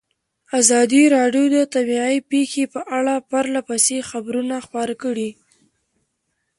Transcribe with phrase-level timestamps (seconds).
[0.59, 5.29] ازادي راډیو د طبیعي پېښې په اړه پرله پسې خبرونه خپاره کړي.